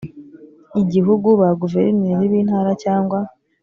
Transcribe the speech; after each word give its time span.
igihugu 0.81 1.27
ba 1.39 1.49
guverineri 1.61 2.23
b 2.31 2.33
intara 2.41 2.71
cyangwa 2.83 3.19